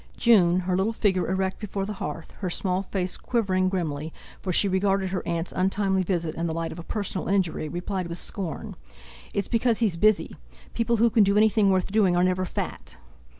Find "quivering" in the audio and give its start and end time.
3.17-3.69